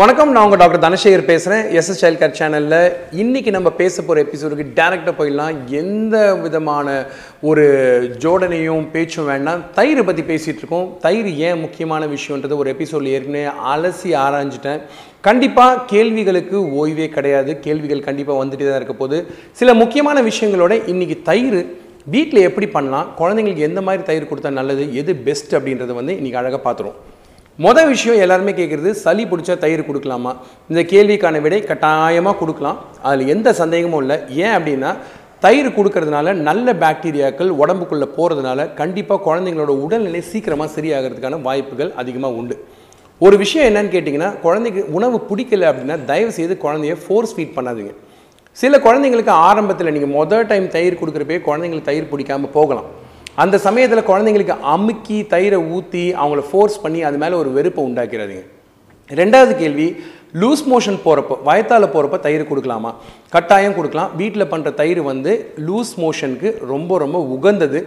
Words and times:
வணக்கம் 0.00 0.30
நான் 0.32 0.44
உங்கள் 0.44 0.60
டாக்டர் 0.60 0.82
தனசேகர் 0.84 1.22
பேசுகிறேன் 1.30 1.64
எஸ்எஸ் 1.78 1.98
சைல்ட் 2.00 2.20
கேர் 2.20 2.36
சேனலில் 2.38 2.92
இன்றைக்கி 3.22 3.50
நம்ம 3.56 3.70
பேச 3.80 4.02
போகிற 4.02 4.22
எபிசோடுக்கு 4.26 4.64
டேரெக்டாக 4.78 5.12
போயிடலாம். 5.18 5.56
எந்த 5.80 6.34
விதமான 6.44 6.86
ஒரு 7.40 7.64
ஜோடனையும் 8.22 8.86
பேச்சும் 8.94 9.28
வேண்டாம். 9.32 9.64
தயிர் 9.74 10.00
பற்றி 10.04 10.22
பேசிகிட்டு 10.30 10.62
இருக்கோம். 10.62 10.86
தயிர் 11.04 11.28
ஏன் 11.48 11.60
முக்கியமான 11.64 12.08
விஷயன்றது 12.14 12.60
ஒரு 12.62 12.70
எபிசோடில் 12.74 13.12
ஏற்கனவே 13.16 13.44
அலசி 13.72 14.12
ஆராய்ஞ்சிட்டேன். 14.24 14.80
கண்டிப்பாக 15.28 15.84
கேள்விகளுக்கு 15.92 16.58
ஓய்வே 16.80 17.08
கிடையாது. 17.18 17.60
கேள்விகள் 17.66 18.06
கண்டிப்பாக 18.08 18.44
வந்துட்டு 18.44 18.70
தான் 18.70 18.80
இருக்க 18.82 18.96
போது 19.04 19.26
சில 19.52 19.74
முக்கியமான 19.82 20.22
விஷயங்களோட 20.30 20.82
இன்றைக்கி 20.94 21.18
தயிர் 21.30 21.60
வீட்டில் 22.16 22.46
எப்படி 22.50 22.68
பண்ணலாம்? 22.78 23.08
குழந்தைங்களுக்கு 23.20 23.68
எந்த 23.70 23.82
மாதிரி 23.88 24.02
தயிர் 24.10 24.30
கொடுத்தா 24.32 24.58
நல்லது? 24.62 24.86
எது 25.02 25.14
பெஸ்ட் 25.28 25.54
அப்படின்றத 25.54 25.94
வந்து 26.02 26.14
இன்றைக்கி 26.20 26.42
அழகாக 26.42 26.64
பார்த்துருவோம். 26.66 27.00
மொதல் 27.64 27.88
விஷயம் 27.94 28.20
எல்லாருமே 28.24 28.52
கேட்குறது 28.58 28.90
சளி 29.04 29.24
பிடிச்சா 29.30 29.54
தயிர் 29.62 29.88
கொடுக்கலாமா? 29.88 30.30
இந்த 30.70 30.82
கேள்விக்கான 30.92 31.40
விடை 31.44 31.58
கட்டாயமாக 31.70 32.38
கொடுக்கலாம். 32.42 32.78
அதில் 33.08 33.30
எந்த 33.34 33.48
சந்தேகமும் 33.58 34.00
இல்லை. 34.02 34.16
ஏன் 34.42 34.54
அப்படின்னா 34.58 34.90
தயிர் 35.44 35.68
கொடுக்கறதுனால 35.78 36.32
நல்ல 36.48 36.72
பாக்டீரியாக்கள் 36.84 37.50
உடம்புக்குள்ளே 37.62 38.08
போகிறதுனால 38.16 38.66
கண்டிப்பாக 38.80 39.20
குழந்தைங்களோட 39.26 39.74
உடல்நிலை 39.84 40.22
சீக்கிரமாக 40.30 40.70
சரியாகிறதுக்கான 40.76 41.40
வாய்ப்புகள் 41.48 41.90
அதிகமாக 42.02 42.38
உண்டு. 42.40 42.56
ஒரு 43.26 43.36
விஷயம் 43.42 43.68
என்னன்னு 43.70 43.94
கேட்டிங்கன்னா 43.96 44.30
குழந்தைக்கு 44.46 44.82
உணவு 44.98 45.18
பிடிக்கல 45.30 45.68
அப்படின்னா 45.70 45.98
தயவு 46.12 46.32
செய்து 46.38 46.56
குழந்தைய 46.64 46.96
ஃபோர்ஸ் 47.04 47.34
ஃபீட் 47.36 47.56
பண்ணாதீங்க. 47.58 47.94
சில 48.62 48.78
குழந்தைங்களுக்கு 48.86 49.34
ஆரம்பத்தில் 49.50 49.94
நீங்கள் 49.96 50.14
மொதல் 50.18 50.48
டைம் 50.52 50.72
தயிர் 50.78 51.00
கொடுக்குறப்பே 51.02 51.40
குழந்தைங்களுக்கு 51.50 51.90
தயிர் 51.90 52.10
பிடிக்காம 52.12 52.50
போகலாம். 52.58 52.90
அந்த 53.42 53.56
சமயத்தில் 53.66 54.08
குழந்தைங்களுக்கு 54.08 54.54
அமுக்கி 54.74 55.18
தயிரை 55.34 55.58
ஊற்றி 55.74 56.04
அவங்கள 56.22 56.40
ஃபோர்ஸ் 56.48 56.80
பண்ணி 56.84 57.00
அது 57.08 57.16
மேலே 57.22 57.34
ஒரு 57.42 57.50
வெறுப்பை 57.56 57.82
உண்டாக்கிறாதீங்க. 57.88 58.42
ரெண்டாவது 59.20 59.52
கேள்வி 59.60 59.86
லூஸ் 60.40 60.62
மோஷன் 60.72 60.98
போகிறப்போ 61.04 61.36
வயத்தால் 61.46 61.92
போகிறப்ப 61.94 62.18
தயிர் 62.26 62.48
கொடுக்கலாமா? 62.50 62.90
கட்டாயம் 63.34 63.76
கொடுக்கலாம். 63.78 64.10
வீட்டில் 64.20 64.50
பண்ணுற 64.52 64.70
தயிர் 64.80 65.00
வந்து 65.10 65.32
லூஸ் 65.68 65.92
மோஷனுக்கு 66.02 66.50
ரொம்ப 66.72 66.98
ரொம்ப 67.04 67.18
உகந்தது. 67.36 67.80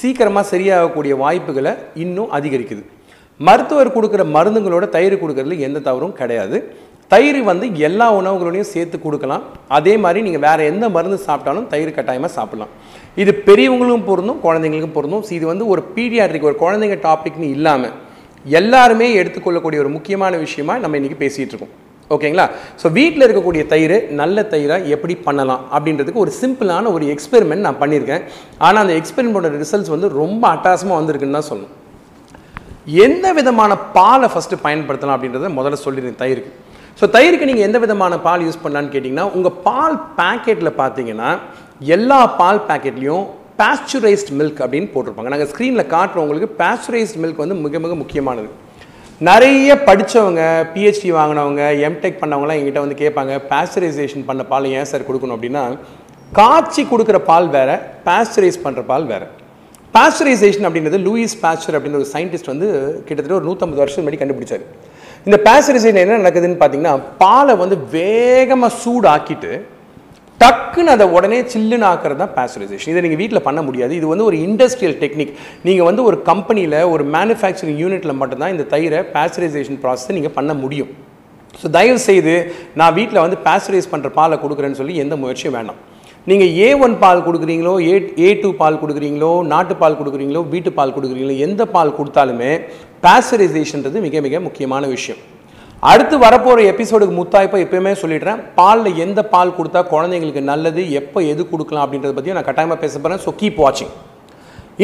சீக்கிரமாக 0.00 0.50
சரியாகக்கூடிய 0.52 1.16
வாய்ப்புகளை 1.24 1.72
இன்னும் 2.04 2.30
அதிகரிக்குது. 2.38 2.84
மருத்துவர் 3.48 3.94
கொடுக்குற 3.96 4.22
மருந்துங்களோட 4.36 4.86
தயிர் 4.96 5.20
கொடுக்கறதுல 5.22 5.58
எந்த 5.66 5.84
தவறும் 5.88 6.16
கிடையாது. 6.20 6.58
தயிர் 7.12 7.38
வந்து 7.50 7.66
எல்லா 7.86 8.06
உணவுகளோடையும் 8.18 8.70
சேர்த்து 8.74 8.96
கொடுக்கலாம். 9.04 9.44
அதே 9.76 9.94
மாதிரி 10.04 10.20
நீங்கள் 10.26 10.44
வேறு 10.46 10.68
எந்த 10.72 10.88
மருந்து 10.96 11.18
சாப்பிட்டாலும் 11.26 11.66
தயிர் 11.72 11.96
கட்டாயமாக 11.96 12.32
சாப்பிடலாம். 12.38 12.72
இது 13.22 13.32
பெரியவங்களுக்கும் 13.48 14.08
பொருந்தும் 14.10 14.40
குழந்தைங்களுக்கும் 14.46 14.96
பொருந்தும். 14.96 15.24
இது 15.38 15.46
வந்து 15.52 15.66
ஒரு 15.72 15.82
பீடியாட்ரிக் 15.96 16.48
ஒரு 16.50 16.58
குழந்தைங்க 16.64 16.98
டாபிக்னு 17.06 17.48
இல்லாமல் 17.56 17.96
எல்லாருமே 18.58 19.06
எடுத்துக்கொள்ளக்கூடிய 19.20 19.78
ஒரு 19.84 19.90
முக்கியமான 19.96 20.36
விஷயமா 20.44 20.76
நம்ம 20.84 20.98
இன்றைக்கி 21.00 21.18
பேசிகிட்டு 21.24 21.54
இருக்கோம். 21.54 21.74
ஓகேங்களா? 22.14 22.46
ஸோ 22.82 22.86
வீட்டில் 22.98 23.24
இருக்கக்கூடிய 23.26 23.62
தயிர் 23.72 23.96
நல்ல 24.20 24.42
தயிராக 24.52 24.88
எப்படி 24.94 25.14
பண்ணலாம் 25.26 25.64
அப்படின்றதுக்கு 25.74 26.22
ஒரு 26.24 26.32
சிம்பிளான 26.38 26.92
ஒரு 26.96 27.04
எக்ஸ்பெரிமெண்ட் 27.14 27.66
நான் 27.66 27.80
பண்ணியிருக்கேன். 27.82 28.24
ஆனால் 28.66 28.82
அந்த 28.84 28.94
எக்ஸ்பெரிமெண்ட்டோட 29.00 29.50
ரிசல்ட்ஸ் 29.64 29.92
வந்து 29.94 30.08
ரொம்ப 30.22 30.42
அட்டாசமாக 30.54 30.98
வந்திருக்குன்னு 31.00 31.38
தான் 31.38 31.50
சொல்லணும். 31.50 31.76
எந்த 33.06 33.26
விதமான 33.38 33.72
பாலை 33.98 34.28
ஃபஸ்ட்டு 34.32 34.64
பயன்படுத்தலாம் 34.66 35.16
அப்படின்றத 35.16 35.50
முதல்ல 35.60 35.78
சொல்லிடுறேன் 35.86 36.20
தயிருக்கு. 36.24 36.52
ஸோ 36.98 37.04
தயிருக்கு 37.16 37.48
நீங்கள் 37.50 37.66
எந்த 37.68 37.78
விதமான 37.84 38.14
பால் 38.26 38.44
யூஸ் 38.46 38.62
பண்ணலான்னு 38.62 38.92
கேட்டிங்கன்னா 38.94 39.26
உங்கள் 39.36 39.56
பால் 39.66 39.98
பேக்கெட்டில் 40.20 40.78
பார்த்தீங்கன்னா 40.80 41.30
எல்லா 41.96 42.18
பால் 42.40 42.64
பேக்கெட்லேயும் 42.70 43.26
பேஸ்சுரைஸ்ட் 43.60 44.32
மில்க் 44.38 44.60
அப்படின்னு 44.64 44.90
போட்டிருப்பாங்க. 44.92 45.30
நாங்கள் 45.32 45.50
ஸ்க்ரீனில் 45.52 45.90
காட்டுறவங்களுக்கு 45.94 46.50
பேஸ்சுரைஸ்ட் 46.60 47.18
மில்க் 47.22 47.42
வந்து 47.44 47.56
மிக 47.64 47.78
மிக 47.84 47.94
முக்கியமானது. 48.02 48.48
நிறைய 49.28 49.70
படித்தவங்க 49.88 50.42
பிஹெச்டி 50.74 51.08
வாங்கினவங்க 51.16 51.64
எம்டெக் 51.86 52.20
பண்ணவங்களாம் 52.20 52.58
எங்கிட்ட 52.60 52.84
வந்து 52.84 53.00
கேட்பாங்க 53.02 53.32
பாஸ்டரைசேஷன் 53.50 54.24
பண்ண 54.28 54.42
பால் 54.52 54.70
ஏன் 54.78 54.88
சார் 54.92 55.08
கொடுக்கணும்? 55.08 55.36
அப்படின்னா 55.38 55.64
காய்ச்சி 56.38 56.82
கொடுக்குற 56.92 57.18
பால் 57.30 57.48
வேறு 57.56 57.74
பாஸ்டரைஸ் 58.08 58.62
பண்ணுற 58.64 58.82
பால் 58.90 59.06
வேறு. 59.12 59.26
பாஸ்டரைசேஷன் 59.96 60.66
அப்படின்றது 60.68 60.98
லூயிஸ் 61.06 61.36
பாஸ்டர் 61.42 61.76
அப்படின்ற 61.76 61.98
ஒரு 62.02 62.08
சயின்டிஸ்ட் 62.14 62.52
வந்து 62.52 62.68
கிட்டத்தட்ட 63.06 63.38
ஒரு 63.40 63.46
நூற்றம்பது 63.48 63.82
வருஷம் 63.82 64.02
முன்னாடி 64.02 64.20
கண்டுபிடிச்சார். 64.22 64.64
இந்த 65.26 65.36
பாஸ்டரைசேஷன் 65.48 66.02
என்ன 66.04 66.18
நடக்குதுன்னு 66.22 66.58
பார்த்தீங்கன்னா 66.62 66.94
பாலை 67.22 67.54
வந்து 67.62 67.76
வேகமாக 67.96 68.72
சூடாக்கிட்டு 68.82 69.52
டக்குன்னு 70.40 70.92
அதை 70.94 71.06
உடனே 71.16 71.38
சில்லுன்னு 71.52 71.86
ஆக்கிறது 71.88 72.20
தான் 72.22 72.34
பேஸ்டரைசேஷன் 72.36 72.92
இதை 72.92 73.00
நீங்கள் 73.06 73.20
வீட்டில் 73.22 73.46
பண்ண 73.48 73.60
முடியாது. 73.66 73.92
இது 73.98 74.06
வந்து 74.12 74.26
ஒரு 74.28 74.36
இண்டஸ்ட்ரியல் 74.46 74.96
டெக்னிக் 75.02 75.34
நீங்கள் 75.66 75.88
வந்து 75.88 76.02
ஒரு 76.10 76.18
கம்பெனியில் 76.30 76.78
ஒரு 76.92 77.04
மேனுஃபேக்சரிங் 77.16 77.80
யூனிட்டில் 77.84 78.18
மட்டும்தான் 78.20 78.54
இந்த 78.54 78.66
தயிரை 78.74 79.00
பேஸ்டரைசேஷன் 79.16 79.80
ப்ராசஸை 79.82 80.14
நீங்கள் 80.18 80.36
பண்ண 80.38 80.54
முடியும். 80.62 80.90
ஸோ 81.60 81.68
தயவு 81.76 82.00
செய்து 82.08 82.34
நான் 82.80 82.96
வீட்டில் 82.98 83.24
வந்து 83.24 83.38
பேஸ்டரைஸ் 83.48 83.92
பண்ணுற 83.92 84.10
பாலை 84.18 84.36
கொடுக்குறேன்னு 84.44 84.80
சொல்லி 84.80 84.96
எந்த 85.04 85.14
முயற்சியும் 85.22 85.56
வேண்டாம் 85.58 85.80
நீங்கள் 86.28 86.50
ஏ 86.62 86.66
ஒன் 86.84 86.94
பால் 87.02 87.22
கொடுக்குறீங்களோ 87.26 87.72
ஏ 87.90 87.92
ஏ 88.24 88.30
டூ 88.40 88.48
பால் 88.58 88.78
கொடுக்குறீங்களோ 88.80 89.30
நாட்டு 89.52 89.74
பால் 89.82 89.96
கொடுக்குறீங்களோ 89.98 90.40
வீட்டு 90.54 90.70
பால் 90.78 90.92
கொடுக்குறீங்களோ 90.96 91.36
எந்த 91.46 91.62
பால் 91.74 91.94
கொடுத்தாலுமே 91.98 92.50
பேஸ்டரைசேஷன்றது 93.04 94.00
மிக 94.06 94.20
மிக 94.26 94.40
முக்கியமான 94.46 94.82
விஷயம். 94.94 95.20
அடுத்து 95.90 96.16
வரப்போகிற 96.24 96.66
எபிசோடுக்கு 96.72 97.14
முத்தாய்ப்பாக 97.18 97.64
எப்பயுமே 97.66 97.92
சொல்லிடுறேன். 98.02 98.40
பாலில் 98.58 99.00
எந்த 99.04 99.20
பால் 99.34 99.56
கொடுத்தா 99.58 99.82
குழந்தைங்களுக்கு 99.94 100.42
நல்லது 100.52 100.82
எப்போ 101.00 101.18
எது 101.32 101.42
கொடுக்கலாம் 101.52 101.84
அப்படின்றத 101.86 102.14
பற்றியும் 102.16 102.38
நான் 102.38 102.48
கட்டாயமாக 102.50 102.80
பேச 102.84 102.94
போகிறேன் 102.98 103.22
ஸோ 103.26 103.32
கீப் 103.42 103.60
வாட்சிங் 103.64 103.94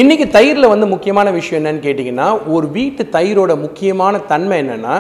இன்றைக்கி 0.03 0.27
தயிரில் 0.39 0.73
வந்து 0.73 0.87
முக்கியமான 0.95 1.29
விஷயம் 1.39 1.61
என்னன்னு 1.61 1.85
கேட்டிங்கன்னா 1.87 2.29
ஒரு 2.55 2.67
வீட்டு 2.79 3.03
தயிரோட 3.19 3.53
முக்கியமான 3.67 4.19
தன்மை 4.33 4.57
என்னென்னா 4.63 4.97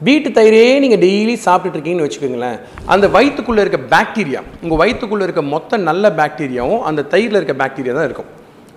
வீட்டு 0.00 0.28
தயிரே 0.36 0.62
நீங்கள் 0.84 1.02
டெய்லி 1.04 1.34
சாப்பிட்டுட்டு 1.44 1.76
இருக்கீங்கன்னு 1.78 2.06
வச்சுக்கோங்களேன். 2.06 2.56
அந்த 2.94 3.06
வயிற்றுக்குள்ளே 3.16 3.60
இருக்க 3.64 3.78
பாக்டீரியா 3.92 4.40
உங்கள் 4.62 4.80
வயிற்றுக்குள்ளே 4.80 5.26
இருக்க 5.26 5.42
மொத்த 5.54 5.76
நல்ல 5.88 6.10
பாக்டீரியாவும் 6.20 6.82
அந்த 6.88 7.04
தயிரில் 7.12 7.38
இருக்க 7.40 7.54
பாக்டீரியா 7.62 7.94
தான் 7.98 8.08
இருக்கும். 8.10 8.30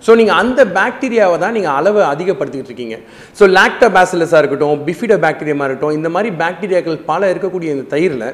ஸோ 0.05 0.11
நீங்கள் 0.19 0.37
அந்த 0.41 0.61
பாக்டீரியாவை 0.77 1.37
தான் 1.43 1.55
நீங்கள் 1.57 1.75
அளவை 1.79 2.01
அதிகப்படுத்திக்கிட்டு 2.13 2.71
இருக்கீங்க. 2.71 2.97
ஸோ 3.37 3.43
லாக்டோபாசிலஸாக 3.57 4.41
இருக்கட்டும் 4.41 4.83
பிஃபிடோ 4.87 5.17
பாக்டீரியமாக 5.25 5.67
இருக்கட்டும் 5.67 5.97
இந்த 5.99 6.09
மாதிரி 6.15 6.29
பாக்டீரியாக்கள் 6.43 6.99
பல 7.11 7.31
இருக்கக்கூடிய 7.33 7.69
இந்த 7.75 7.85
தயிரில் 7.93 8.27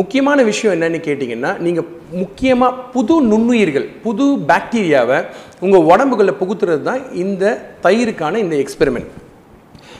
முக்கியமான 0.00 0.42
விஷயம் 0.50 0.74
என்னென்னு 0.76 1.00
கேட்டிங்கன்னா 1.08 1.52
நீங்கள் 1.66 1.88
முக்கியமாக 2.22 2.82
புது 2.96 3.14
நுண்ணுயிர்கள் 3.32 3.86
புது 4.06 4.26
பாக்டீரியாவை 4.50 5.20
உங்கள் 5.66 5.86
உடம்புகளில் 5.92 6.40
புகுத்துறது 6.42 6.84
தான் 6.90 7.04
இந்த 7.24 7.44
தயிருக்கான 7.86 8.38
இந்த 8.46 8.56
எக்ஸ்பெரிமெண்ட் 8.64 9.10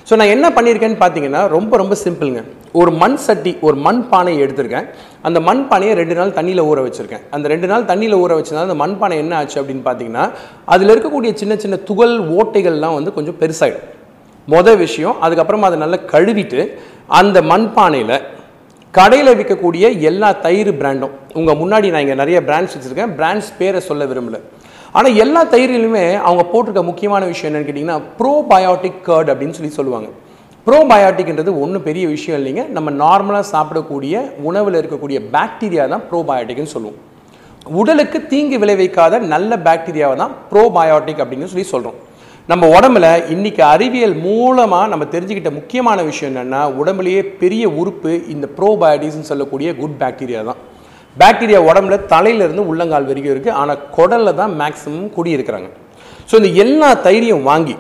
ஸோ 0.09 0.15
நான் 0.19 0.33
என்ன 0.35 0.47
பண்ணியிருக்கேன்னு 0.57 0.99
பார்த்தீங்கன்னா 1.01 1.41
ரொம்ப 1.55 1.73
ரொம்ப 1.81 1.95
சிம்பிளுங்க 2.03 2.41
ஒரு 2.81 2.91
மண் 3.01 3.17
சட்டி 3.25 3.53
ஒரு 3.67 3.77
மண் 3.87 4.01
பானையை 4.11 4.39
எடுத்திருக்கேன். 4.45 4.87
அந்த 5.27 5.39
மண் 5.49 5.63
பானையை 5.71 5.93
ரெண்டு 6.01 6.15
நாள் 6.19 6.35
தண்ணியில் 6.37 6.63
ஊற 6.71 6.79
வச்சுருக்கேன். 6.87 7.23
அந்த 7.35 7.47
ரெண்டு 7.53 7.69
நாள் 7.71 7.87
தண்ணியில் 7.91 8.17
ஊற 8.23 8.33
வச்சதுனால 8.39 8.69
அந்த 8.69 8.79
மண் 8.83 8.97
பானை 9.01 9.17
என்ன 9.23 9.35
ஆச்சு 9.41 9.59
அப்படின்னு 9.61 9.85
பார்த்தீங்கன்னா 9.89 10.25
அதில் 10.75 10.93
இருக்கக்கூடிய 10.95 11.33
சின்ன 11.41 11.57
சின்ன 11.65 11.79
துகள் 11.89 12.15
ஓட்டைகள்லாம் 12.39 12.97
வந்து 12.99 13.15
கொஞ்சம் 13.17 13.39
பெருசாகிடும் 13.43 13.87
மொதல் 14.55 14.81
விஷயம் 14.87 15.17
அதுக்கப்புறமா 15.27 15.69
அதை 15.71 15.79
நல்லா 15.85 16.01
கழுவிட்டு 16.15 16.61
அந்த 17.21 17.39
மண் 17.53 17.69
பானையில் 17.79 18.17
கடையில் 18.99 19.37
விற்கக்கூடிய 19.39 19.87
எல்லா 20.11 20.29
தயிர் 20.45 20.71
பிராண்டும் 20.83 21.15
உங்கள் 21.39 21.59
முன்னாடி 21.63 21.89
நான் 21.95 22.05
இங்கே 22.05 22.19
நிறைய 22.23 22.39
பிராண்ட்ஸ் 22.51 22.77
வச்சுருக்கேன். 22.77 23.11
பிராண்ட்ஸ் 23.19 23.51
பேரை 23.59 23.81
சொல்ல 23.89 24.05
விரும்பலை. 24.13 24.41
ஆனால் 24.97 25.17
எல்லா 25.25 25.41
தயிரிலுமே 25.55 26.05
அவங்க 26.27 26.43
போட்டிருக்க 26.53 26.83
முக்கியமான 26.91 27.25
விஷயம் 27.33 27.49
என்னென்னு 27.51 27.69
கேட்டிங்கன்னா 27.69 27.99
ப்ரோபயோட்டிக் 28.21 29.01
கர்ட் 29.09 29.31
அப்படின்னு 29.33 29.57
சொல்லி 29.59 29.73
சொல்லுவாங்க. 29.79 30.09
ப்ரோபயோட்டிக்ன்றது 30.67 31.51
ஒன்றும் 31.65 31.85
பெரிய 31.89 32.05
விஷயம் 32.15 32.39
இல்லைங்க. 32.41 32.63
நம்ம 32.77 32.89
நார்மலாக 33.03 33.47
சாப்பிடக்கூடிய 33.55 34.15
உணவில் 34.49 34.79
இருக்கக்கூடிய 34.81 35.19
பாக்டீரியா 35.35 35.85
தான் 35.93 36.05
ப்ரோபயோட்டிக்னு 36.11 36.75
சொல்லுவோம். 36.75 36.99
உடலுக்கு 37.81 38.19
தீங்கு 38.33 38.57
விளைவிக்காத 38.63 39.19
நல்ல 39.35 39.57
பாக்டீரியாவை 39.69 40.17
தான் 40.23 40.35
ப்ரோபயோட்டிக் 40.51 41.23
அப்படின்னு 41.25 41.51
சொல்லி 41.53 41.67
சொல்கிறோம் 41.75 41.99
நம்ம 42.51 42.65
உடம்புல 42.77 43.07
இன்றைக்கி 43.35 43.63
அறிவியல் 43.75 44.17
மூலமாக 44.27 44.91
நம்ம 44.93 45.05
தெரிஞ்சுக்கிட்ட 45.15 45.51
முக்கியமான 45.59 46.03
விஷயம் 46.09 46.31
என்னென்னா 46.33 46.61
உடம்புலேயே 46.81 47.23
பெரிய 47.41 47.65
உறுப்பு 47.81 48.13
இந்த 48.35 48.49
ப்ரோபயோட்டிக்ஸ்னு 48.59 49.31
சொல்லக்கூடிய 49.31 49.69
குட் 49.83 49.99
பாக்டீரியா 50.03 50.43
தான். 50.51 50.61
பாக்டீரியா 51.21 51.61
உடம்புல 51.71 51.97
தலையிலேருந்து 52.13 52.65
உள்ளங்கால் 52.71 53.09
வரைக்கும் 53.11 53.35
இருக்குது 53.35 53.57
ஆனால் 53.61 53.83
குடலில் 53.97 54.39
தான் 54.41 54.55
மேக்ஸிமம் 54.61 55.11
குடியிருக்கிறாங்க 55.17 55.69
ஸோ 56.31 56.35
இந்த 56.41 56.51
எல்லா 56.65 56.89
தயிரையும் 57.07 57.47
வாங்கி 57.51 57.77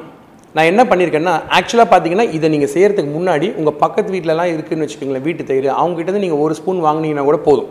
நான் 0.54 0.68
என்ன 0.72 0.82
பண்ணியிருக்கேன்னா 0.90 1.32
ஆக்சுவலாக 1.56 1.88
பார்த்தீங்கன்னா 1.92 2.26
இதை 2.36 2.46
நீங்கள் 2.52 2.70
செய்கிறதுக்கு 2.74 3.10
முன்னாடி 3.16 3.46
உங்கள் 3.60 3.76
பக்கத்து 3.82 4.12
வீட்டிலலாம் 4.14 4.52
இருக்குதுன்னு 4.52 4.84
வச்சுக்கோங்களேன் 4.84 5.24
வீட்டு 5.26 5.42
தயிர். 5.48 5.66
அவங்ககிட்ட 5.80 6.22
நீங்கள் 6.24 6.42
ஒரு 6.44 6.54
ஸ்பூன் 6.58 6.80
வாங்கினீங்கன்னா 6.86 7.24
கூட 7.28 7.38
போதும். 7.48 7.68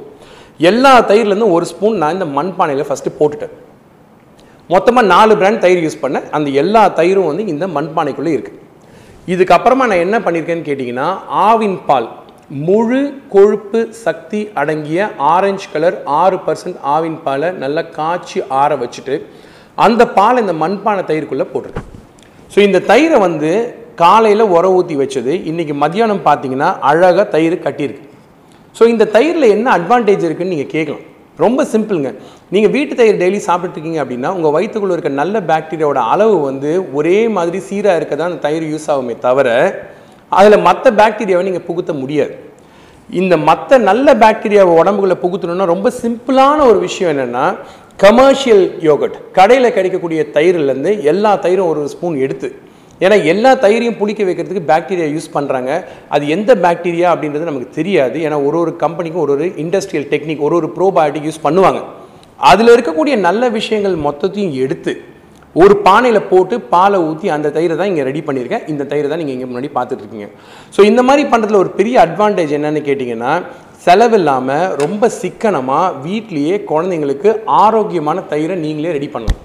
எல்லா 0.70 0.92
தயிர்லேருந்து 1.12 1.48
ஒரு 1.56 1.66
ஸ்பூன் 1.72 1.96
நான் 2.02 2.16
இந்த 2.18 2.28
மண்பானையில் 2.38 2.88
ஃபஸ்ட்டு 2.90 3.16
போட்டுட்டேன். 3.20 3.54
மொத்தமாக 4.74 5.12
நாலு 5.14 5.34
பிராண்ட் 5.40 5.64
தயிர் 5.66 5.82
யூஸ் 5.86 6.02
பண்ணேன். 6.04 6.28
அந்த 6.38 6.50
எல்லா 6.62 6.84
தயிரும் 7.00 7.30
வந்து 7.32 7.46
இந்த 7.54 7.66
மண்பானைக்குள்ளே 7.78 8.34
இருக்குது 8.38 8.62
இதுக்கப்புறமா 9.34 9.88
நான் 9.92 10.04
என்ன 10.06 10.18
பண்ணியிருக்கேன்னு 10.26 10.68
கேட்டிங்கன்னா 10.70 11.08
ஆவின் 11.48 11.78
பால். 11.88 12.08
முழு 12.50 13.00
கொழுப்பு 13.34 13.80
சக்தி 14.04 14.40
அடங்கிய 14.62 15.08
ஆரஞ்சு 15.34 15.68
கலர் 15.74 15.96
ஆறு 16.22 16.38
பர்சன்ட் 16.48 16.82
ஆவின் 16.96 17.18
பாலை 17.24 17.50
நல்லா 17.64 17.84
காய்ச்சி 17.96 18.40
ஆற 18.62 18.76
வச்சுட்டு 18.82 19.16
அந்த 19.78 20.02
பாலை 20.18 20.42
இந்த 20.44 20.54
மண்பானை 20.64 21.04
தயிருக்குள்ளே 21.08 21.48
போட்டிருக்கேன் 21.54 21.90
ஸோ 22.52 22.60
இந்த 22.68 22.80
தயிரை 22.92 23.18
வந்து 23.28 23.52
காலையில் 24.02 24.52
உர 24.56 24.66
ஊற்றி 24.78 24.96
வச்சது. 25.02 25.34
இன்றைக்கி 25.50 25.74
மதியானம் 25.84 26.22
பார்த்தீங்கன்னா 26.28 26.70
அழகாக 26.90 27.26
தயிர் 27.36 27.56
கட்டியிருக்கு. 27.66 28.08
ஸோ 28.76 28.84
இந்த 28.94 29.10
தயிரில் 29.16 29.54
என்ன 29.56 29.68
அட்வான்டேஜ் 29.78 30.26
இருக்குன்னு 30.28 30.54
நீங்கள் 30.56 30.74
கேட்கலாம். 30.76 31.04
ரொம்ப 31.44 31.62
சிம்பிளுங்க. 31.74 32.10
நீங்கள் 32.54 32.74
வீட்டு 32.76 32.94
தயிர் 33.00 33.22
டெய்லி 33.22 33.40
சாப்பிட்டுருக்கீங்க 33.50 34.00
அப்படின்னா 34.04 34.30
உங்கள் 34.38 34.56
வயிற்றுக்குள்ள 34.56 34.96
இருக்க 34.98 35.12
நல்ல 35.22 35.40
பாக்டீரியாவோட 35.52 36.02
அளவு 36.14 36.36
வந்து 36.50 36.72
ஒரே 37.00 37.18
மாதிரி 37.38 37.60
சீராக 37.70 38.00
இருக்க 38.00 38.16
தான் 38.16 38.32
அந்த 38.32 38.42
தயிர் 38.48 38.66
யூஸ் 38.74 38.90
ஆகுமே 38.94 39.16
தவிர 39.28 39.50
அதில் 40.32 40.66
மற்ற 40.68 40.92
பாக்டீரியாவை 41.00 41.44
நீங்கள் 41.48 41.68
புகுத்த 41.70 41.94
முடியாது. 42.02 42.34
இந்த 43.22 43.34
மற்ற 43.48 43.78
நல்ல 43.90 44.08
பாக்டீரியாவை 44.24 44.74
உடம்புகளை 44.82 45.16
புகுத்தணும்னா 45.24 45.66
ரொம்ப 45.74 45.92
சிம்பிளான 46.04 46.60
ஒரு 46.72 46.80
விஷயம் 46.88 47.12
என்னென்னா 47.14 47.46
கமர்ஷியல் 48.04 48.64
யோகட் 48.88 49.18
கடையில் 49.38 49.76
கிடைக்கக்கூடிய 49.76 50.22
தயிர்லேருந்து 50.38 50.92
எல்லா 51.12 51.32
தயிரும் 51.44 51.70
ஒரு 51.74 51.82
ஸ்பூன் 51.94 52.16
எடுத்து 52.26 52.48
ஏன்னா 53.04 53.16
எல்லா 53.32 53.52
தயிரையும் 53.64 53.98
புளிக்க 54.00 54.22
வைக்கிறதுக்கு 54.28 54.70
பாக்டீரியா 54.72 55.08
யூஸ் 55.14 55.34
பண்ணுறாங்க 55.36 55.72
அது 56.16 56.24
எந்த 56.36 56.52
பாக்டீரியா 56.66 57.08
அப்படின்றது 57.14 57.50
நமக்கு 57.50 57.70
தெரியாது. 57.80 58.18
ஏன்னா 58.26 58.38
ஒரு 58.48 58.58
ஒரு 58.64 58.72
கம்பெனிக்கும் 58.84 59.24
ஒரு 59.26 59.34
ஒரு 59.36 59.48
இண்டஸ்ட்ரியல் 59.64 60.08
டெக்னிக் 60.14 60.46
ஒரு 60.48 60.56
ஒரு 60.60 60.70
ப்ரோபயோட்டிக் 60.78 61.28
யூஸ் 61.30 61.46
பண்ணுவாங்க. 61.48 61.82
அதில் 62.52 62.74
இருக்கக்கூடிய 62.76 63.16
நல்ல 63.28 63.50
விஷயங்கள் 63.58 63.98
மொத்தத்தையும் 64.08 64.56
எடுத்து 64.64 64.94
ஒரு 65.64 65.76
பானையில் 65.88 66.28
போட்டு 66.32 66.56
பாலை 66.74 66.98
ஊற்றி 67.08 67.28
அந்த 67.36 67.52
தயிரை 67.56 67.76
தான் 67.80 67.90
இங்கே 67.92 68.06
ரெடி 68.10 68.22
பண்ணியிருக்கேன். 68.28 68.64
இந்த 68.72 68.84
தயிரை 68.92 69.08
தான் 69.12 69.22
நீங்கள் 69.22 69.36
இங்கே 69.38 69.48
முன்னாடி 69.52 69.70
பார்த்துட்ருக்கீங்க. 69.78 70.28
ஸோ 70.76 70.82
இந்த 70.92 71.02
மாதிரி 71.08 71.24
பண்ணுறதுல 71.34 71.60
ஒரு 71.64 71.72
பெரிய 71.80 71.96
அட்வான்டேஜ் 72.06 72.56
என்னென்னு 72.58 72.82
கேட்டிங்கன்னா 72.90 73.34
செலவில்லாமல் 73.86 74.68
ரொம்ப 74.84 75.10
சிக்கனமாக 75.22 75.88
வீட்லேயே 76.06 76.56
குழந்தைங்களுக்கு 76.72 77.32
ஆரோக்கியமான 77.64 78.24
தயிரை 78.34 78.58
நீங்களே 78.66 78.94
ரெடி 78.98 79.10
பண்ணலாம். 79.16 79.42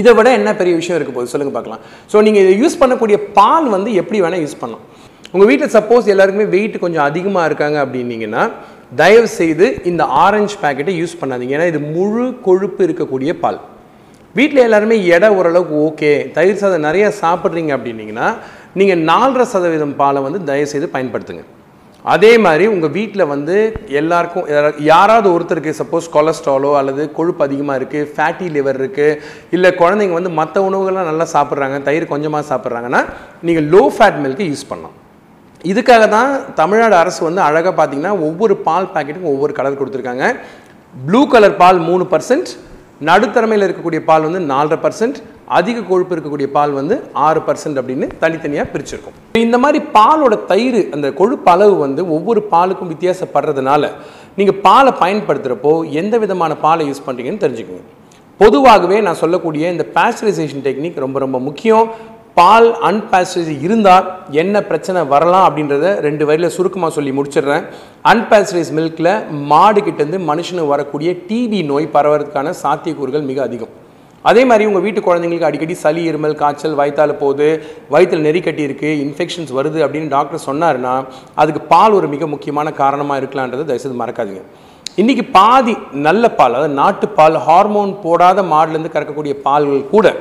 இதை 0.00 0.12
விட 0.18 0.28
என்ன 0.38 0.50
பெரிய 0.60 0.74
விஷயம் 0.80 0.96
இருக்க 0.98 1.12
போகுது 1.16 1.32
சொல்லுங்கள் 1.32 1.56
பார்க்கலாம். 1.58 1.82
ஸோ 2.12 2.16
நீங்கள் 2.26 2.42
இதை 2.44 2.54
யூஸ் 2.62 2.80
பண்ணக்கூடிய 2.80 3.18
பால் 3.38 3.68
வந்து 3.76 3.90
எப்படி 4.00 4.20
வேணால் 4.24 4.42
யூஸ் 4.44 4.60
பண்ணலாம். 4.62 4.84
உங்கள் 5.34 5.48
வீட்டில் 5.50 5.74
சப்போஸ் 5.76 6.10
எல்லாருக்குமே 6.14 6.48
வெயிட் 6.56 6.82
கொஞ்சம் 6.84 7.06
அதிகமாக 7.10 7.48
இருக்காங்க 7.50 7.78
அப்படின்னீங்கன்னா 7.84 8.42
தயவு 9.00 9.28
செய்து 9.38 9.66
இந்த 9.90 10.02
ஆரஞ்சு 10.24 10.56
பேக்கெட்டை 10.64 10.94
யூஸ் 11.02 11.20
பண்ணாதீங்க. 11.20 11.54
ஏன்னா 11.56 11.68
இது 11.72 11.80
முழு 11.96 12.26
கொழுப்பு 12.46 12.80
இருக்கக்கூடிய 12.88 13.32
பால். 13.44 13.58
வீட்டில் 14.36 14.64
எல்லாருமே 14.66 14.96
எடை 15.16 15.28
ஓரளவுக்கு 15.38 15.74
ஓகே. 15.88 16.12
தயிர் 16.36 16.62
சாதம் 16.62 16.86
நிறையா 16.88 17.08
சாப்பிட்றீங்க 17.24 17.72
அப்படின்னீங்கன்னா 17.76 18.28
நீங்கள் 18.80 19.04
நாலரை 19.10 19.44
சதவீதம் 19.52 19.98
பாலை 20.00 20.20
வந்து 20.24 20.40
தயவு 20.48 20.72
செய்து 20.72 20.88
பயன்படுத்துங்க. 20.94 21.44
அதே 22.14 22.30
மாதிரி 22.44 22.64
உங்கள் 22.72 22.92
வீட்டில் 22.96 23.30
வந்து 23.32 23.54
எல்லாருக்கும் 24.00 24.44
யாராவது 24.90 25.28
ஒருத்தருக்கு 25.34 25.72
சப்போஸ் 25.78 26.06
கொலஸ்ட்ராலோ 26.16 26.70
அல்லது 26.80 27.04
கொழுப்பு 27.16 27.42
அதிகமாக 27.46 27.78
இருக்குது 27.80 28.10
ஃபேட்டி 28.16 28.48
லிவர் 28.56 28.78
இருக்குது 28.82 29.16
இல்லை 29.56 29.70
குழந்தைங்க 29.80 30.16
வந்து 30.18 30.32
மற்ற 30.40 30.62
உணவுகள்லாம் 30.68 31.10
நல்லா 31.10 31.26
சாப்பிட்றாங்க 31.36 31.78
தயிர் 31.88 32.12
கொஞ்சமாக 32.12 32.48
சாப்பிட்றாங்கன்னா 32.50 33.02
நீங்கள் 33.48 33.66
லோ 33.74 33.82
ஃபேட் 33.96 34.20
மில்க்கு 34.26 34.46
யூஸ் 34.52 34.68
பண்ணலாம். 34.70 34.94
இதுக்காக 35.72 36.04
தான் 36.16 36.30
தமிழ்நாடு 36.60 36.96
அரசு 37.02 37.20
வந்து 37.28 37.42
அழகாக 37.48 37.74
பார்த்தீங்கன்னா 37.80 38.14
ஒவ்வொரு 38.28 38.56
பால் 38.68 38.92
பாக்கெட்டுக்கும் 38.94 39.34
ஒவ்வொரு 39.34 39.52
கலர் 39.58 39.80
கொடுத்துருக்காங்க. 39.80 40.26
ப்ளூ 40.94 41.22
கலர் 41.34 41.60
பால் 41.62 41.80
மூணு 41.90 42.04
பர்சன்ட் 42.14 42.50
நடுத்தரமையில் 43.08 43.64
இருக்கக்கூடிய 43.66 44.00
பால் 44.10 44.26
வந்து 44.26 44.40
நாலரை 44.52 44.78
பர்சன்ட் 44.84 45.18
அதிக 45.58 45.82
கொழுப்பு 45.88 46.12
இருக்கக்கூடிய 46.14 46.48
பால் 46.54 46.72
வந்து 46.78 46.94
ஆறு 47.26 47.40
பர்சன்ட் 47.46 47.78
அப்படின்னு 47.80 48.06
தனித்தனியாக 48.22 48.66
பிரிச்சிருக்கும். 48.72 49.16
இந்த 49.44 49.56
மாதிரி 49.64 49.78
பாலோட 49.96 50.34
தயிர் 50.52 50.80
அந்த 50.94 51.08
கொழுப்பு 51.20 51.50
அளவு 51.54 51.74
வந்து 51.84 52.02
ஒவ்வொரு 52.16 52.40
பாலுக்கும் 52.54 52.92
வித்தியாசப்படுறதுனால 52.92 53.90
நீங்கள் 54.38 54.58
பாலை 54.66 54.92
பயன்படுத்துகிறப்போ 55.02 55.72
எந்த 56.02 56.14
விதமான 56.24 56.54
பாலை 56.64 56.84
யூஸ் 56.88 57.06
பண்ணுறீங்கன்னு 57.06 57.44
தெரிஞ்சுக்கோங்க. 57.44 57.86
பொதுவாகவே 58.40 58.96
நான் 59.06 59.20
சொல்லக்கூடிய 59.22 59.70
இந்த 59.74 59.86
பேஸ்டரைசேஷன் 59.98 60.64
டெக்னிக் 60.66 61.04
ரொம்ப 61.04 61.18
ரொம்ப 61.24 61.38
முக்கியம். 61.48 61.86
பால் 62.38 62.66
அன்பேஸ்டரைஸ் 62.88 63.62
இருந்தால் 63.66 64.06
என்ன 64.40 64.56
பிரச்சனை 64.70 65.00
வரலாம் 65.12 65.44
அப்படின்றத 65.48 65.92
ரெண்டு 66.06 66.24
வரியில் 66.28 66.54
சுருக்கமாக 66.56 66.92
சொல்லி 66.96 67.12
முடிச்சிடுறேன். 67.18 67.64
அன்பேஸ்டரைஸ் 68.12 68.72
மில்கில் 68.78 69.10
மாடு 69.52 69.80
கிட்டேருந்து 69.86 70.18
மனுஷனுக்கு 70.30 70.72
வரக்கூடிய 70.72 71.10
டிபி 71.28 71.60
நோய் 71.70 71.94
பரவறதுக்கான 71.94 72.52
சாத்தியக்கூறுகள் 72.62 73.24
மிக 73.30 73.40
அதிகம். 73.46 73.72
அதே 74.24 74.42
மாதிரி 74.50 74.66
உங்கள் 74.70 74.84
வீட்டு 74.86 75.06
குழந்தைங்களுக்கு 75.08 75.48
அடிக்கடி 75.50 75.74
சளி 75.84 76.04
இருமல் 76.10 76.38
காய்ச்சல் 76.42 76.78
வயிற்றால் 76.80 77.20
போகுது 77.22 77.48
வயிற்றில் 77.94 78.24
நெறி 78.26 78.40
கட்டி 78.46 78.92
இன்ஃபெக்ஷன்ஸ் 79.06 79.56
வருது 79.60 79.80
அப்படின்னு 79.86 80.14
டாக்டர் 80.16 80.46
சொன்னாருன்னா 80.48 80.94
அதுக்கு 81.42 81.64
பால் 81.74 81.98
ஒரு 81.98 82.08
மிக 82.14 82.26
முக்கியமான 82.34 82.76
காரணமாக 82.82 83.20
இருக்கலான்றதை 83.22 83.66
தயவுசெய்து 83.68 84.00
மறக்காதீங்க. 84.04 84.44
இன்றைக்கி 85.02 85.26
பாதி 85.40 85.76
நல்ல 86.08 86.24
பால் 86.38 86.56
அதாவது 86.56 86.80
நாட்டுப்பால் 86.84 87.42
ஹார்மோன் 87.48 87.92
போடாத 88.06 88.42
மாடுலேருந்து 88.54 88.94
கறக்கக்கூடிய 88.94 89.34
பால்கள் 89.48 89.92
கூட 89.96 90.16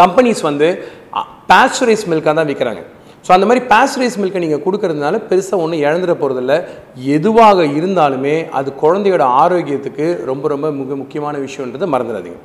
கம்பெனிஸ் 0.00 0.42
வந்து 0.46 0.68
பேஸ்டரைஸ் 1.50 2.04
மில்காக 2.10 2.34
தான் 2.34 2.48
விற்கிறாங்க 2.50 2.82
ஸோ 3.24 3.32
அந்த 3.36 3.46
மாதிரி 3.48 3.62
பேஸ்டரைஸ் 3.70 4.18
மில்கை 4.22 4.40
நீங்கள் 4.42 4.62
கொடுக்கறதுனால 4.64 5.20
பெருசாக 5.30 5.62
ஒன்றும் 5.62 5.82
இழந்துட 5.86 6.12
போகிறதில்ல 6.20 6.54
எதுவாக 7.16 7.64
இருந்தாலுமே 7.78 8.34
அது 8.58 8.68
குழந்தையோட 8.82 9.24
ஆரோக்கியத்துக்கு 9.42 10.06
ரொம்ப 10.24 10.48
ரொம்ப 10.48 10.70
மிக 10.70 10.96
முக்கியமான 10.96 11.38
விஷயன்றதை 11.38 11.88
மறந்துடாதீங்க. 11.94 12.38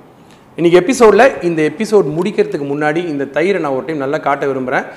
இன்றைக்கி 0.58 0.78
எபிசோடில் 0.82 1.26
இந்த 1.42 1.62
எபிசோட் 1.62 2.08
முடிக்கிறதுக்கு 2.18 2.66
முன்னாடி 2.72 3.02
இந்த 3.14 3.30
தயிரை 3.36 3.60
நான் 3.60 3.76
ஒரு 3.78 3.86
டைம் 3.86 4.04
நல்லா 4.06 4.20
காட்ட 4.28 4.46
விரும்புகிறேன் 4.46 4.88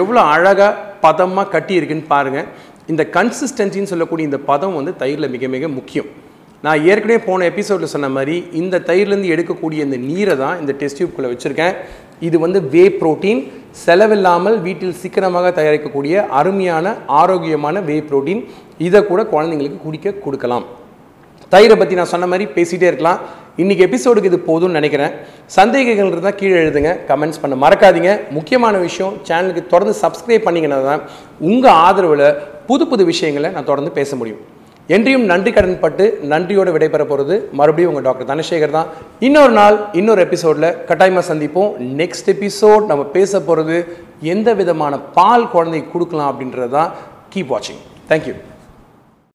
எவ்வளோ 0.00 0.20
அழகாக 0.34 0.72
பதமாக 1.00 1.48
கட்டி 1.48 1.74
இருக்குன்னு 1.74 2.10
பாருங்கள் 2.14 2.48
இந்த 2.92 3.02
கன்சிஸ்டன்சின்னு 3.16 3.92
சொல்லக்கூடிய 3.92 4.28
இந்த 4.30 4.40
பதம் 4.50 4.74
வந்து 4.74 4.96
தயிரில் 4.96 5.32
மிக 5.34 5.48
மிக 5.48 5.68
முக்கியம். 5.68 6.08
நான் 6.64 6.84
ஏற்கனவே 6.90 7.18
போன 7.26 7.44
எபிசோடில் 7.50 7.92
சொன்ன 7.94 8.08
மாதிரி 8.16 8.36
இந்த 8.60 8.80
தயிர்லேருந்து 8.88 9.32
எடுக்கக்கூடிய 9.34 9.78
இந்த 9.86 9.96
நீரை 10.08 10.34
தான் 10.42 10.58
இந்த 10.60 10.72
டெஸ்ட் 10.80 10.98
டியூப்குள்ளே 10.98 11.30
வச்சுருக்கேன். 11.32 11.74
இது 12.26 12.36
வந்து 12.44 12.58
வே 12.74 12.84
ப்ரோட்டீன் 13.00 13.40
செலவில்லாமல் 13.84 14.56
வீட்டில் 14.66 14.94
சீக்கிரமாக 15.00 15.50
தயாரிக்கக்கூடிய 15.58 16.14
அருமையான 16.40 16.94
ஆரோக்கியமான 17.20 17.80
வே 17.88 17.96
புரோட்டீன் 18.08 18.42
இதை 18.86 19.00
கூட 19.10 19.20
குழந்தைங்களுக்கு 19.34 19.80
குடிக்க 19.86 20.14
கொடுக்கலாம். 20.24 20.64
தயிரை 21.52 21.76
பற்றி 21.80 21.98
நான் 22.00 22.12
சொன்ன 22.14 22.28
மாதிரி 22.32 22.46
பேசிகிட்டே 22.56 22.88
இருக்கலாம். 22.90 23.20
இன்றைக்கி 23.62 23.82
எபிசோடுக்கு 23.88 24.30
இது 24.32 24.40
போதும்னு 24.48 24.78
நினைக்கிறேன். 24.78 25.12
சந்தேகங்கள் 25.58 26.10
இருந்தால் 26.12 26.38
கீழே 26.40 26.56
எழுதுங்க. 26.62 26.92
கமெண்ட்ஸ் 27.10 27.42
பண்ண 27.42 27.54
மறக்காதீங்க. 27.64 28.12
முக்கியமான 28.38 28.74
விஷயம் 28.86 29.14
சேனலுக்கு 29.28 29.64
தொடர்ந்து 29.74 29.96
சப்ஸ்கிரைப் 30.04 30.48
பண்ணிங்கன்னா 30.48 30.80
தான் 30.90 31.04
உங்கள் 31.50 31.76
ஆதரவில் 31.86 32.26
புது 32.70 32.84
புது 32.92 33.04
விஷயங்களை 33.12 33.50
நான் 33.56 33.70
தொடர்ந்து 33.70 33.94
பேச 34.00 34.16
முடியும். 34.20 34.42
என்றையும் 34.88 35.24
நன்றி 35.30 35.50
கடன் 35.52 35.78
பட்டு 35.82 36.04
நன்றியோடு 36.30 36.72
விடைபெற 36.72 37.02
போகிறது 37.10 37.34
மறுபடியும் 37.58 37.90
உங்கள் 37.92 38.06
டாக்டர் 38.06 38.28
தனசேகர் 38.30 38.74
தான். 38.76 38.88
இன்னொரு 39.26 39.52
நாள் 39.58 39.76
இன்னொரு 40.00 40.20
எபிசோடில் 40.26 40.68
கட்டாயமாக 40.88 41.24
சந்திப்போம். 41.30 41.70
நெக்ஸ்ட் 42.00 42.28
எபிசோட் 42.34 42.88
நம்ம 42.90 43.04
பேச 43.16 43.40
போகிறது 43.40 43.76
எந்த 44.34 44.48
விதமான 44.60 44.98
பால் 45.18 45.50
குழந்தை 45.54 45.80
கொடுக்கலாம் 45.92 46.32
அப்படின்றது 46.32 46.70
தான் 46.78 46.90
கீப் 47.34 47.52
வாட்சிங் 47.52 47.80
தேங்க்யூ 48.10 48.34